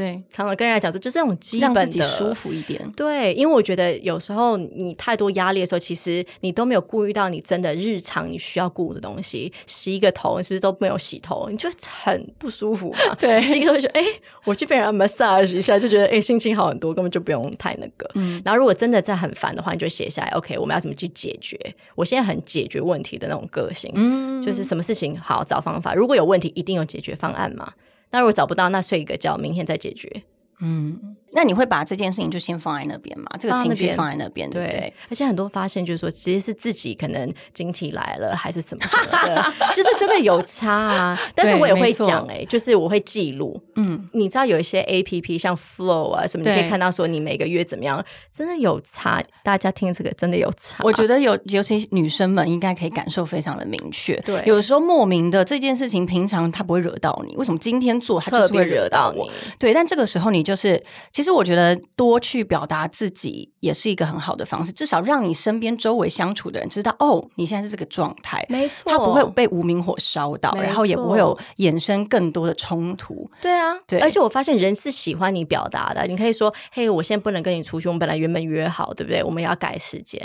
[0.00, 2.90] 对，常常跟人家讲说，就是这种基本的自己舒服一点。
[2.96, 9.52] 对，因为我觉得有时候你太多压力的时候，其实你都没有顾虑到你真的日常你需要顾的东西。
[9.66, 11.48] 洗一个头，你是不是都没有洗头？
[11.50, 13.14] 你就很不舒服嘛。
[13.20, 14.02] 对洗一个头就哎、
[14.44, 18.10] 我去被人家 massage 一下，就觉得哎、心情好很多，根本就不用太那个。
[18.14, 21.58] 嗯然后如果真的在很烦的话，你就写下来，OK，我们要怎么去解决？
[21.94, 27.74] 我现在很解决问题的那种个性，嗯，就是什么事情好找方法，如果有问题，一定有解决方案嘛。
[28.10, 30.22] 那如果找不到，那睡一个觉，明天再解决。
[30.60, 33.26] 嗯，那你会把这件事情就先放在那边嘛？
[33.38, 34.92] 这个情绪放在那边对不对？
[35.08, 41.18] 而且很多发现就是说，其实是自己可能经期来了，还是什么什么的， 就是真的有差啊。
[41.34, 43.60] 但是我也会讲，哎，就是我会记录。
[43.76, 49.22] 嗯，你知道有一些 A P P 像 Flow 啊什么，你可以看到说你每个月怎么样，真的有差。
[49.42, 54.14] 大家听这个真的有差，我觉得有，尤其女生们应该可以感受非常的明确。
[54.20, 59.26] 对有时候莫名的这件事情，平常它不会惹到你，为什么今天做它就特别是会惹惹到我？
[59.26, 59.32] 你。
[59.58, 60.82] 对，但这个时候你就是，
[61.20, 73.30] 其实我觉得多去表达自己也是一个很好的方式，至少让你身边周围相处的人知道，哦，你现在是这个状态，没错，他不会被无名火烧到，然后也不会有衍生更多的冲突。
[73.38, 76.06] 对啊，对而且我发现人是喜欢你表达的。
[76.06, 79.22] 你可以说：“嘿，我现在不能跟你出去，我们本来原本约好，对不对？
[79.22, 80.18] 我们要改时间。”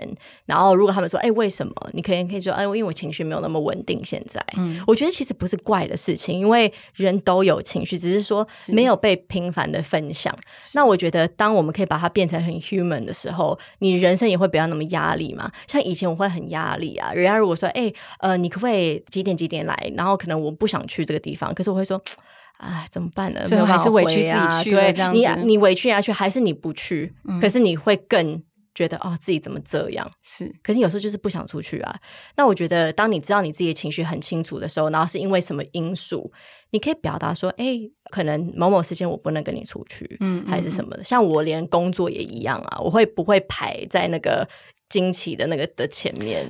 [0.47, 10.33] 然后如果他们说：“哎，为什么？”你可以可以说：“哎，因为我情绪没有那么稳定。”现在，嗯我觉得其实不是怪的事情，因为人都有情绪，只是说没有被频繁的分享。
[10.73, 15.51] 那我觉得，当我们可以把它变成很 human 的时候，你人生也会不要那么压力嘛。
[15.67, 22.01] 像以前我会很压力啊，人家如果说：“哎，呃，你可不可以几点几点来？”然后可能我不想去这个地方，可是我会说。
[22.57, 23.43] 哎，怎么办呢？
[23.45, 27.13] 最后还是委屈自己去啊对你这样子嗯你委屈下去，还是你不去？
[27.41, 28.41] 可是你会更
[28.75, 30.07] 觉得哦，自己怎么这样？
[30.21, 31.97] 是，可是有时候就是不想出去啊。
[32.35, 36.31] 那我觉得，当你知道你自己的情绪很清楚的时候，然后是因为什么因素，
[36.71, 37.79] 你可以表达说：“哎，
[38.11, 44.47] 可能某某时间我不能跟你出去，嗯还是什么的。”像我连工作也一样啊，我会不会排在那个。
[44.89, 46.47] 惊奇的那个的前面，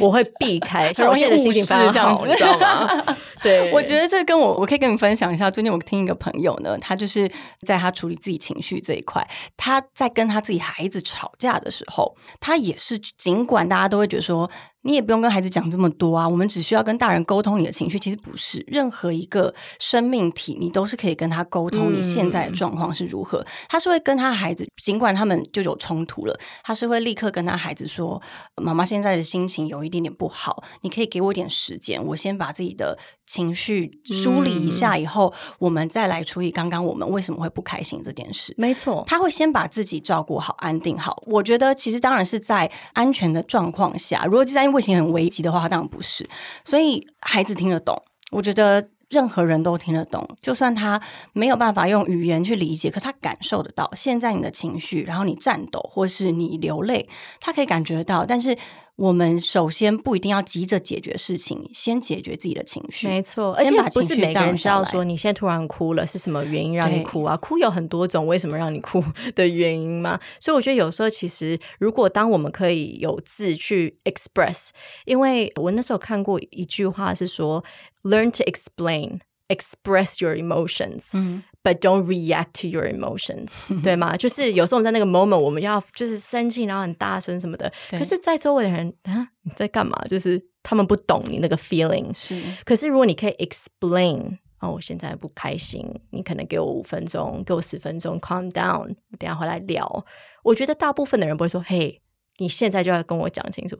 [0.00, 3.16] 我会避开，像我现在的心情非常好，你知道吗？
[3.42, 5.50] 对，我觉得这跟我，我可以跟你分享一下。
[5.50, 7.30] 最近我听一个朋友呢，他就是
[7.66, 14.48] 在他处理自己情绪这一块，他在跟他自己孩子吵架的时候，他也是，尽管大家都会觉得说，
[14.82, 17.98] 你也不用跟孩子讲这么多啊，我们只需要跟大人沟通你的情绪。
[17.98, 23.44] 其实不是，任何一个生命体，你都是可以跟他沟通你现在的状况是如何。
[23.68, 28.20] 他是会跟他孩子，尽管他们就有冲突了，他是会立刻跟他孩子说
[28.60, 32.98] ：“妈妈现在的心情有一点点不好，你可以给我一点时间，我先把自己的
[33.32, 41.22] 情绪梳理一下，以后、我们再来处理刚刚我们为什么会不开心这件事。”没错，他会先把自己照顾好、安定好。
[41.26, 46.28] 我觉得其实当然是在安全的状况下，如果这在胃型很危急的话，当然不是。
[46.62, 47.96] 所以孩子听得懂，
[48.32, 50.28] 我觉得任何人都听得懂。
[50.42, 51.00] 就算他
[51.32, 57.08] 没有办法用语言去理解，可他感受得到现在你的情绪，然后你颤抖或是你流泪，
[57.40, 58.26] 他可以感觉得到。
[58.26, 58.54] 但是
[59.02, 63.08] 我们首先不一定要急着解决事情，先解决自己的情绪。
[63.08, 67.36] 没错，而且不是每个人知道说你现在突然哭了是什么原因让你哭啊？
[67.38, 69.02] 哭有很多种，为什么让你哭
[69.34, 70.20] 的原因嘛。
[70.38, 74.68] 所以我觉得有时候其实，如果当我们可以有字去 express，
[75.04, 77.64] 因为我那时候看过一句话是说
[78.04, 79.18] ，learn to explain。
[79.52, 83.50] Express your emotions, 嗯 but don't react to your emotions，
[83.84, 84.16] 对吗？
[84.16, 87.70] 就是有时候我们在那个 moment，我们要就是生气，然后很大声什么的。
[87.90, 89.96] 可是，在周围的人啊，你在干嘛？
[90.08, 98.86] 就是他们不懂你那个 feeling，是可是如果你可以 explain，哦，我现在不开心，你可能给我五分钟，给我十分钟，calm down，
[99.18, 100.04] 等下回来聊。
[100.42, 102.00] 我觉得大部分的人不会说，嘿。
[102.38, 103.76] 你现在就要跟我讲清楚。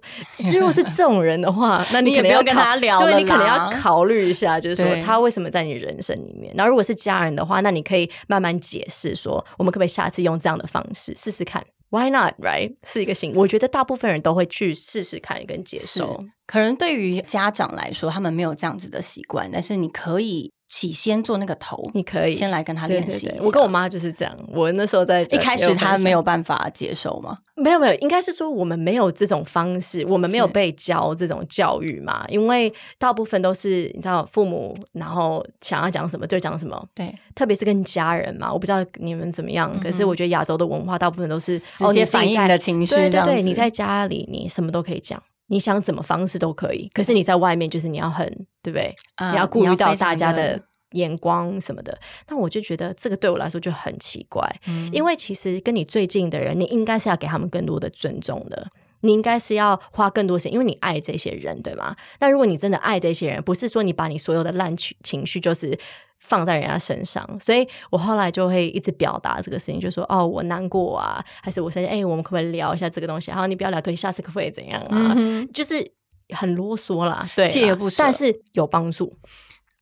[0.53, 6.53] 如果是这种人的话，那你也可能要考不要跟他聊对你可能要考虑一下，就是说他为什么在你人生里面。
[6.57, 12.35] 然后如果是家人的话，那你可以慢慢解释说，我们可不可以下次用这样的方式试试看？Why not?
[12.39, 12.75] Right？
[12.87, 16.25] 是一个新，我觉得大部分人都会去试试看跟接受。
[16.47, 24.35] 可能对于家长来说，他们没有这样子的习惯，但是你可以起先做那个头，你可以先来跟他练习我跟我妈就是这样。
[24.55, 27.37] 我那时候在一开始他没有办法接受吗？
[27.57, 32.25] 没有没有，应该是说我们没有这种方式，我们没有被教这种教育嘛。
[32.29, 38.51] 因为大部分都是你知道父母，然后想要讲什么就讲什么，对，特别是跟家人嘛。
[38.51, 45.23] 我不知道你们怎么样，可是我觉得亚洲的文化大部分都是直接反映的情绪对对你在家里你什么都可以讲。
[45.53, 48.27] 你想怎么方式都可以，可是你在外面就是你要很
[48.63, 48.97] 对不对？
[49.17, 50.59] 啊你要顾虑到大家的
[50.93, 51.97] 眼光什么的。
[52.29, 58.67] 那我就觉得这个对我来说就很奇怪，嗯因为其实跟你最近的人，你应该是要给他们更多的尊重的。
[59.03, 61.95] 你应该是要花更多时间，因为你爱这些人，对吗？
[62.19, 65.79] 但如果你真的爱这些人，不是说你把你所有的烂情情绪就是
[66.19, 73.31] 放在人家身上，所以我后来就会一直表达这个事情，就说哦，我难过啊，还是我生气，哎，我们可不可以聊一下这个东西？
[73.31, 75.17] 好，你不要聊，可以下次可不可以怎样啊？
[75.53, 75.93] 就是
[76.31, 79.17] 很啰嗦啦，对，锲而不舍，但是有帮助，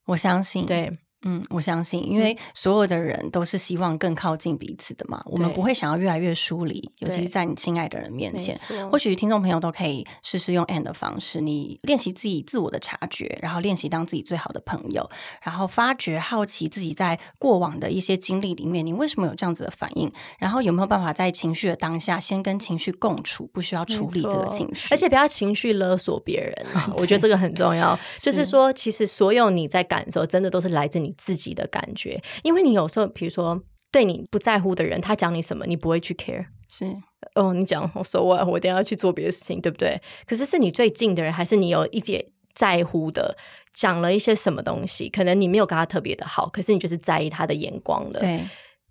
[0.06, 0.98] 我相信，对。
[1.22, 5.20] 嗯，我相信，因为所有的人都是希望更靠近彼此的嘛。
[5.26, 8.58] 我们不会想要越来越疏离，尤其是在你亲爱的人面前。
[8.90, 15.08] 或许听众朋友都可以试试用 and 的方式，你练习自己自我的察觉，然后练习当自己最好的朋友，
[15.42, 20.10] 然后发掘好奇自己在过往的一些经历里面，你为什么有这样子的反应？
[20.38, 26.66] 然后有没有办法在情绪的当下，先跟情绪共处，不需要处理这个情绪，而且不要情绪勒索别人。
[26.96, 27.98] 我觉得这个很重要。
[28.18, 31.80] 就是说，其实所有你在感受，真的都是来自你自己的感。
[31.94, 36.46] 觉，因为你有时候，比如说对你不在乎的人，他讲你什么，你不会去 care。
[36.68, 36.96] 是
[37.34, 40.00] 哦，你讲我说我我等下去做别的事情，对不对？
[40.24, 43.36] 可是是你最近的人，还是你有一点在乎的，
[43.74, 48.20] 讲了一些什么东西，可能你没有跟他特别的好，可是你就是在意他的眼光的。
[48.20, 48.40] 对，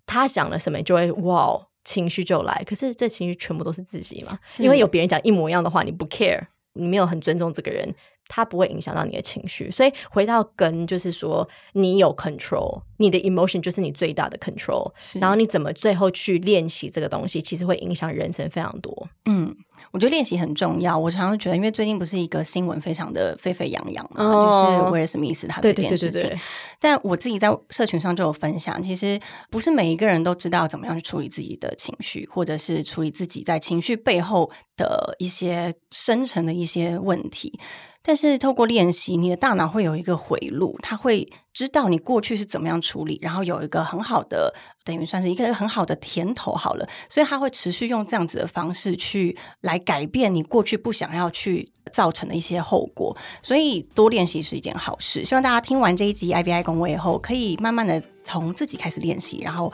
[0.04, 2.62] 他讲了什么，就会哇，情绪就来。
[2.66, 4.38] 可是这情绪全部都是自己嘛？
[4.58, 6.42] 因为有别人讲一模一样的话，你不 care，
[6.74, 7.94] 你没有很尊重这个人。
[8.32, 14.92] 它不会影响到你的情绪，所以回到根就是说，你有 control，你的 emotion 就是你最大的 control。
[15.20, 19.08] 然后你怎么最后去练习这个东西，其实会影响人生非常多。
[19.24, 19.52] 嗯，
[19.90, 20.96] 我觉得练习很重要。
[20.96, 26.30] 我常常觉得，因为最近不是一个新闻非常的沸沸扬扬嘛，就是威尔史密斯他这件事情。
[26.78, 29.18] 但我自己在社群上就有分享，其实
[29.50, 37.58] 不是每一个人都知道怎么样去处理自己的情绪，或者是处理自己在情绪背后的一些深层的一些问题。
[38.02, 44.52] 但是透过练习，你的大脑会有一个回路，它会知道你过去是怎么样处理，然后有一个很好的，
[44.84, 53.14] 等于算是一个很好的甜头好了，所以它会持续用这样子的方式去来改变你过去不想要去造成的一些后果。
[53.42, 55.22] 所以多练习是一件好事。
[55.24, 59.72] 希望大家听完这一集 I V I 公位后，可以慢慢的从自己开始练习，然后。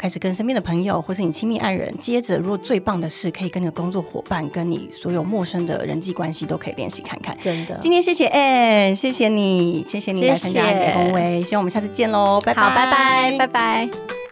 [0.00, 7.36] 开始跟身边的朋友，或是你亲密爱人，接着如果最棒的是，可以跟你的工作伙伴，跟你所有陌生的人际关系，都可以练习看看。
[7.42, 14.27] 真的，今天谢谢 Anne，谢谢你，谢谢你来参加爱的恭维，希望我们下次见喽，拜拜，拜拜，拜拜。